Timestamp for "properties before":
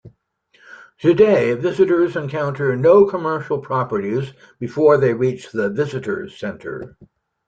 3.59-4.97